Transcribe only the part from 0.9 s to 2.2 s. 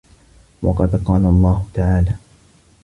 قَالَ اللَّهُ تَعَالَى